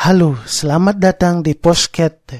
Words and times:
Halo, 0.00 0.32
selamat 0.48 0.96
datang 0.96 1.44
di 1.44 1.52
podcast. 1.52 2.32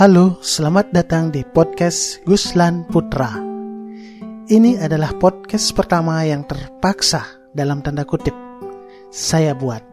Halo, 0.00 0.40
selamat 0.40 0.96
datang 0.96 1.28
di 1.28 1.44
podcast 1.44 2.24
Guslan 2.24 2.88
Putra. 2.88 3.36
Ini 4.48 4.80
adalah 4.80 5.12
podcast 5.20 5.76
pertama 5.76 6.24
yang 6.24 6.48
terpaksa 6.48 7.52
dalam 7.52 7.84
tanda 7.84 8.08
kutip 8.08 8.32
saya 9.12 9.52
buat. 9.52 9.84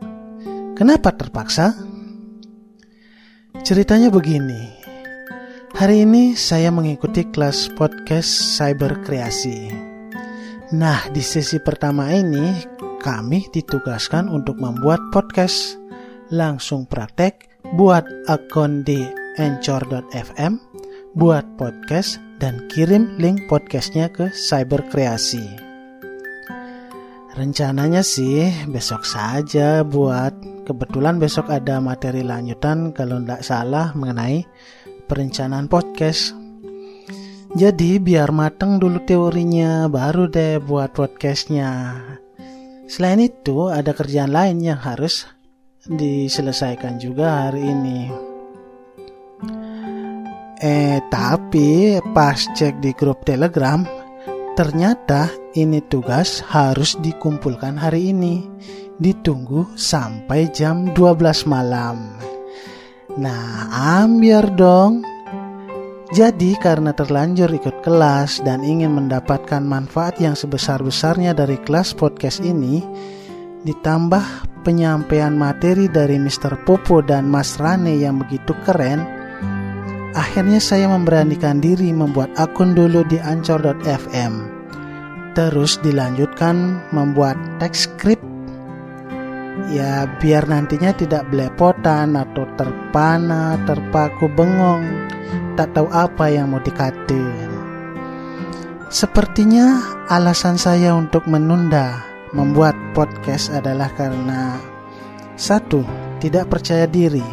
Kenapa 0.80 1.12
terpaksa? 1.12 1.76
Ceritanya 3.60 4.08
begini. 4.08 4.80
Hari 5.76 6.08
ini 6.08 6.40
saya 6.40 6.72
mengikuti 6.72 7.28
kelas 7.28 7.76
podcast 7.76 8.32
cyber 8.56 9.04
kreasi. 9.04 9.68
Nah, 10.72 11.04
di 11.12 11.20
sesi 11.20 11.60
pertama 11.60 12.16
ini 12.16 12.75
kami 13.06 13.46
ditugaskan 13.54 14.26
untuk 14.34 14.58
membuat 14.58 14.98
podcast. 15.14 15.78
Langsung 16.34 16.90
praktek, 16.90 17.46
buat 17.78 18.02
akun 18.26 18.82
di 18.82 19.06
anchor.fm, 19.38 20.58
buat 21.14 21.46
podcast, 21.54 22.18
dan 22.42 22.66
kirim 22.74 23.14
link 23.22 23.46
podcastnya 23.46 24.10
ke 24.10 24.34
Cyber 24.34 24.82
Kreasi. 24.90 25.46
Rencananya 27.38 28.02
sih 28.02 28.50
besok 28.74 29.06
saja 29.06 29.86
buat 29.86 30.34
kebetulan 30.66 31.22
besok 31.22 31.54
ada 31.54 31.78
materi 31.78 32.26
lanjutan 32.26 32.90
kalau 32.90 33.22
tidak 33.22 33.46
salah 33.46 33.94
mengenai 33.94 34.50
perencanaan 35.06 35.70
podcast. 35.70 36.34
Jadi 37.54 38.02
biar 38.02 38.34
mateng 38.34 38.82
dulu 38.82 38.98
teorinya 39.06 39.86
baru 39.92 40.26
deh 40.26 40.58
buat 40.58 40.92
podcastnya. 40.92 42.25
Selain 42.86 43.18
itu, 43.18 43.74
ada 43.74 43.98
kerjaan 43.98 44.30
lain 44.30 44.62
yang 44.62 44.78
harus 44.78 45.26
diselesaikan 45.86 47.02
juga 47.02 47.50
hari 47.50 47.66
ini. 47.66 48.00
Eh, 50.62 50.98
tapi 51.10 52.00
pas 52.14 52.38
cek 52.38 52.82
di 52.82 52.94
grup 52.94 53.26
Telegram, 53.26 53.82
ternyata 54.54 55.30
ini 55.58 55.84
tugas 55.86 56.42
harus 56.46 56.98
dikumpulkan 57.02 57.78
hari 57.78 58.14
ini. 58.14 58.46
Ditunggu 58.96 59.76
sampai 59.76 60.50
jam 60.56 60.94
12 60.96 61.46
malam. 61.50 62.16
Nah, 63.20 63.72
ambiar 64.02 64.56
dong. 64.56 65.15
Jadi 66.14 66.54
karena 66.62 66.94
terlanjur 66.94 67.50
ikut 67.50 67.82
kelas 67.82 68.46
dan 68.46 68.62
ingin 68.62 68.94
mendapatkan 68.94 69.66
manfaat 69.66 70.22
yang 70.22 70.38
sebesar-besarnya 70.38 71.34
dari 71.34 71.58
kelas 71.58 71.98
podcast 71.98 72.46
ini, 72.46 72.86
ditambah 73.66 74.22
penyampaian 74.62 75.34
materi 75.34 75.90
dari 75.90 76.22
Mr. 76.22 76.62
Popo 76.62 77.02
dan 77.02 77.26
Mas 77.26 77.58
Rane 77.58 77.98
yang 77.98 78.22
begitu 78.22 78.54
keren, 78.70 79.02
akhirnya 80.14 80.62
saya 80.62 80.86
memberanikan 80.86 81.58
diri 81.58 81.90
membuat 81.90 82.30
akun 82.38 82.78
dulu 82.78 83.02
di 83.10 83.18
ancor.fm. 83.18 84.34
Terus 85.34 85.82
dilanjutkan 85.82 86.86
membuat 86.94 87.34
teks 87.58 87.90
script 87.90 88.22
ya 89.74 90.06
biar 90.22 90.46
nantinya 90.46 90.94
tidak 90.94 91.26
belepotan 91.34 92.14
atau 92.14 92.46
terpana, 92.54 93.58
terpaku 93.66 94.30
bengong 94.30 94.86
tak 95.56 95.72
tahu 95.72 95.88
apa 95.92 96.28
yang 96.28 96.52
mau 96.52 96.60
dikata. 96.60 97.24
Sepertinya 98.92 99.82
alasan 100.12 100.60
saya 100.60 100.94
untuk 100.94 101.26
menunda 101.26 102.04
membuat 102.36 102.76
podcast 102.92 103.50
adalah 103.52 103.90
karena 103.96 104.60
satu, 105.36 105.84
tidak 106.24 106.48
percaya 106.48 106.88
diri, 106.88 107.24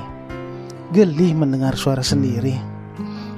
geli 0.91 1.34
mendengar 1.34 1.78
suara 1.78 2.03
sendiri. 2.03 2.59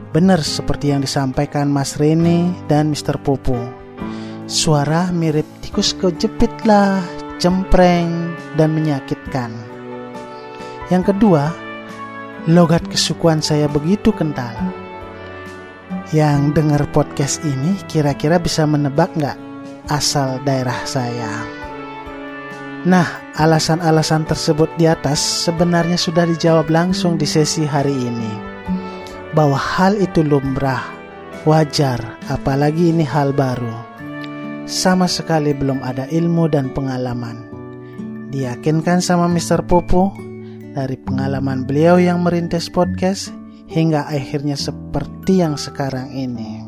Benar 0.09 0.41
seperti 0.41 0.95
yang 0.95 1.03
disampaikan 1.03 1.69
Mas 1.69 2.01
Rene 2.01 2.55
dan 2.71 2.93
Mr. 2.93 3.19
Popo. 3.21 3.59
Suara 4.49 5.11
mirip 5.11 5.45
tikus 5.61 5.93
kejepit 5.97 6.53
lah, 6.69 7.03
cempreng, 7.43 8.37
dan 8.55 8.73
menyakitkan. 8.73 9.51
Yang 10.93 11.13
kedua, 11.13 11.64
logat 12.45 12.85
kesukuan 12.93 13.41
saya 13.41 13.65
begitu 13.69 14.13
kental. 14.13 14.53
Yang 16.13 16.61
dengar 16.61 16.83
podcast 16.93 17.41
ini 17.43 17.81
kira-kira 17.89 18.37
bisa 18.37 18.69
menebak 18.69 19.09
nggak 19.17 19.39
asal 19.89 20.37
daerah 20.45 20.77
saya? 20.85 21.33
Nah, 22.85 23.09
alasan-alasan 23.41 24.29
tersebut 24.29 24.69
di 24.77 24.85
atas 24.85 25.49
sebenarnya 25.49 25.97
sudah 25.97 26.29
dijawab 26.29 26.69
langsung 26.69 27.17
di 27.17 27.25
sesi 27.25 27.65
hari 27.65 27.97
ini. 27.97 28.33
Bahwa 29.33 29.57
hal 29.57 29.97
itu 29.97 30.21
lumrah, 30.21 30.85
wajar, 31.49 31.99
apalagi 32.29 32.93
ini 32.93 33.03
hal 33.09 33.33
baru. 33.33 33.73
Sama 34.69 35.09
sekali 35.09 35.57
belum 35.57 35.81
ada 35.81 36.05
ilmu 36.13 36.45
dan 36.53 36.69
pengalaman. 36.77 37.49
Diyakinkan 38.29 39.01
sama 39.01 39.33
Mr. 39.33 39.65
Popo, 39.65 40.13
dari 40.75 40.99
pengalaman 40.99 41.63
beliau 41.63 42.03
yang 42.03 42.27
merintis 42.27 42.67
podcast 42.67 43.31
hingga 43.71 44.11
akhirnya 44.11 44.59
seperti 44.59 45.41
yang 45.41 45.55
sekarang 45.55 46.11
ini. 46.13 46.61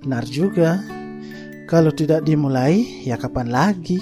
Benar 0.00 0.24
juga, 0.24 0.80
kalau 1.68 1.92
tidak 1.92 2.24
dimulai, 2.24 3.04
ya 3.04 3.20
kapan 3.20 3.52
lagi? 3.52 4.00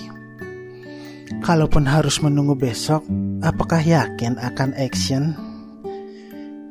Kalaupun 1.42 1.86
harus 1.86 2.22
menunggu 2.22 2.54
besok, 2.54 3.02
apakah 3.42 3.82
yakin 3.82 4.38
akan 4.38 4.70
action? 4.78 5.34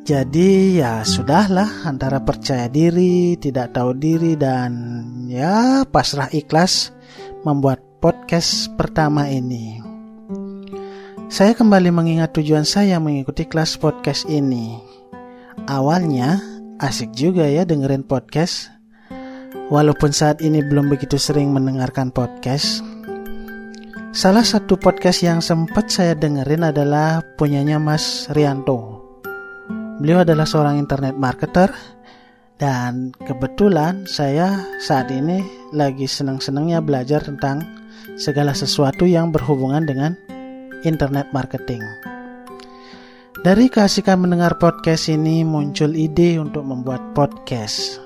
Jadi 0.02 0.82
ya 0.82 1.06
sudahlah 1.06 1.86
antara 1.86 2.20
percaya 2.26 2.66
diri, 2.68 3.38
tidak 3.38 3.78
tahu 3.78 3.94
diri 3.96 4.34
dan 4.34 4.74
ya 5.30 5.86
pasrah 5.86 6.28
ikhlas 6.34 6.90
membuat 7.46 7.82
podcast 8.02 8.74
pertama 8.76 9.30
ini. 9.30 9.81
Saya 11.32 11.56
kembali 11.56 11.96
mengingat 11.96 12.36
tujuan 12.36 12.68
saya 12.68 13.00
mengikuti 13.00 13.48
kelas 13.48 13.80
podcast 13.80 14.28
ini. 14.28 14.76
Awalnya 15.64 16.44
asik 16.76 17.16
juga 17.16 17.48
ya 17.48 17.64
dengerin 17.64 18.04
podcast. 18.04 18.68
Walaupun 19.72 20.12
saat 20.12 20.44
ini 20.44 20.60
belum 20.60 20.92
begitu 20.92 21.16
sering 21.16 21.56
mendengarkan 21.56 22.12
podcast. 22.12 22.84
Salah 24.12 24.44
satu 24.44 24.76
podcast 24.76 25.24
yang 25.24 25.40
sempat 25.40 25.88
saya 25.88 26.20
dengerin 26.20 26.68
adalah 26.68 27.24
punyanya 27.40 27.80
Mas 27.80 28.28
Rianto. 28.36 29.00
Beliau 30.04 30.28
adalah 30.28 30.44
seorang 30.44 30.84
internet 30.84 31.16
marketer 31.16 31.72
dan 32.60 33.16
kebetulan 33.24 34.04
saya 34.04 34.68
saat 34.84 35.08
ini 35.16 35.48
lagi 35.72 36.12
senang-senangnya 36.12 36.84
belajar 36.84 37.24
tentang 37.24 37.64
segala 38.20 38.52
sesuatu 38.52 39.08
yang 39.08 39.32
berhubungan 39.32 39.88
dengan 39.88 40.20
internet 40.84 41.30
marketing. 41.36 41.82
Dari 43.42 43.74
keasikan 43.74 44.22
mendengar 44.22 44.62
podcast 44.62 45.10
ini 45.10 45.42
muncul 45.42 45.98
ide 45.98 46.38
untuk 46.38 46.62
membuat 46.62 47.18
podcast. 47.18 47.98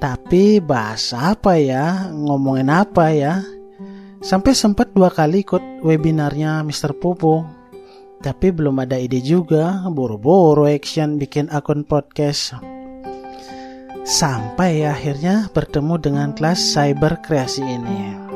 Tapi 0.00 0.64
bahasa 0.64 1.36
apa 1.36 1.60
ya? 1.60 2.08
Ngomongin 2.08 2.72
apa 2.72 3.12
ya? 3.12 3.44
Sampai 4.24 4.56
sempat 4.56 4.96
dua 4.96 5.12
kali 5.12 5.44
ikut 5.44 5.84
webinarnya 5.84 6.64
Mr. 6.64 6.96
Popo. 6.96 7.44
Tapi 8.16 8.48
belum 8.48 8.80
ada 8.80 8.96
ide 8.96 9.20
juga, 9.20 9.84
boro-boro 9.92 10.64
action 10.64 11.20
bikin 11.20 11.52
akun 11.52 11.84
podcast. 11.84 12.56
Sampai 14.08 14.88
akhirnya 14.88 15.52
bertemu 15.52 15.94
dengan 16.00 16.28
kelas 16.32 16.62
cyber 16.72 17.20
kreasi 17.20 17.60
ini. 17.60 18.35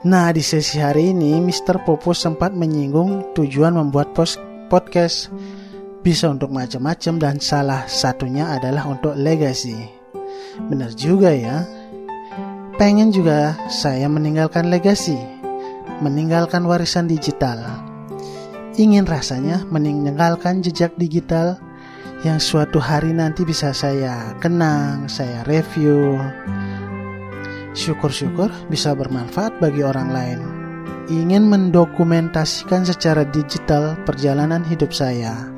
Nah, 0.00 0.32
di 0.32 0.40
sesi 0.40 0.80
hari 0.80 1.12
ini 1.12 1.44
Mr. 1.44 1.84
Popo 1.84 2.16
sempat 2.16 2.56
menyinggung 2.56 3.36
tujuan 3.36 3.76
membuat 3.76 4.16
podcast 4.72 5.28
bisa 6.00 6.32
untuk 6.32 6.48
macam-macam 6.56 7.20
dan 7.20 7.36
salah 7.36 7.84
satunya 7.84 8.48
adalah 8.48 8.88
untuk 8.88 9.12
legasi. 9.12 9.76
Benar 10.72 10.96
juga 10.96 11.36
ya. 11.36 11.68
Pengen 12.80 13.12
juga 13.12 13.60
saya 13.68 14.08
meninggalkan 14.08 14.72
legasi, 14.72 15.20
meninggalkan 16.00 16.64
warisan 16.64 17.04
digital. 17.04 17.60
Ingin 18.80 19.04
rasanya 19.04 19.68
meninggalkan 19.68 20.64
jejak 20.64 20.96
digital 20.96 21.60
yang 22.24 22.40
suatu 22.40 22.80
hari 22.80 23.12
nanti 23.12 23.44
bisa 23.44 23.76
saya 23.76 24.32
kenang, 24.40 25.12
saya 25.12 25.44
review, 25.44 26.16
syukur-syukur 27.74 28.50
bisa 28.70 28.94
bermanfaat 28.94 29.58
bagi 29.62 29.82
orang 29.86 30.08
lain. 30.10 30.40
Ingin 31.10 31.50
mendokumentasikan 31.50 32.86
secara 32.86 33.26
digital 33.26 33.98
perjalanan 34.06 34.62
hidup 34.62 34.94
saya. 34.94 35.50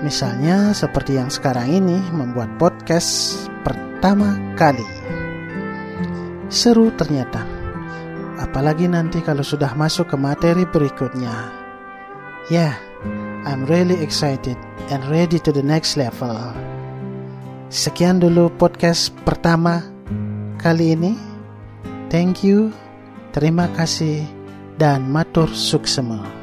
Misalnya 0.00 0.72
seperti 0.72 1.20
yang 1.20 1.28
sekarang 1.28 1.68
ini 1.68 2.00
membuat 2.10 2.48
podcast 2.56 3.36
pertama 3.62 4.34
kali. 4.56 4.86
Seru 6.48 6.88
ternyata. 6.96 7.44
Apalagi 8.40 8.88
nanti 8.88 9.22
kalau 9.22 9.44
sudah 9.44 9.76
masuk 9.76 10.10
ke 10.10 10.16
materi 10.18 10.64
berikutnya. 10.66 11.52
Ya, 12.50 12.74
yeah, 12.74 12.74
I'm 13.46 13.68
really 13.68 14.00
excited 14.02 14.58
and 14.90 15.04
ready 15.12 15.38
to 15.38 15.54
the 15.54 15.62
next 15.62 15.94
level. 15.94 16.34
Sekian 17.70 18.18
dulu 18.18 18.50
podcast 18.58 19.14
pertama 19.22 19.91
kali 20.62 20.94
ini. 20.94 21.12
Thank 22.08 22.46
you, 22.46 22.70
terima 23.34 23.66
kasih, 23.74 24.22
dan 24.78 25.10
matur 25.10 25.50
suksema. 25.50 26.41